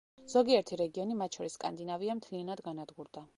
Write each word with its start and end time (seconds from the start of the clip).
ზოგიერთი 0.33 0.79
რეგიონი, 0.81 1.17
მათ 1.19 1.37
შორის 1.39 1.59
სკანდინავია 1.59 2.17
მთლიანად 2.21 2.65
განადგურდა. 2.71 3.27